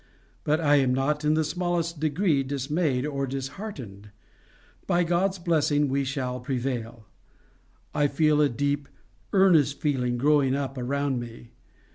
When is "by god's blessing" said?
4.87-5.89